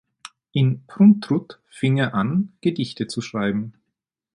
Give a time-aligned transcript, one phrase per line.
[0.51, 3.73] In Pruntrut fing er an Gedichte zu schreiben.